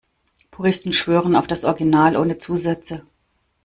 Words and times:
Puristen 0.49 0.93
schwören 0.93 1.35
auf 1.35 1.45
das 1.45 1.63
Original 1.63 2.15
ohne 2.15 2.39
Zusätze. 2.39 3.05